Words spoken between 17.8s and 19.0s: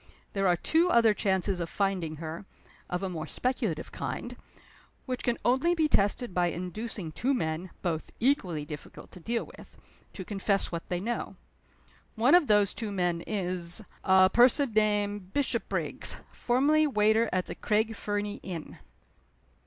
Fernie inn."